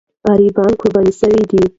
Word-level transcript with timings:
غریبان 0.29 0.71
قرباني 0.81 1.13
سوي 1.19 1.41
دي. 1.51 1.61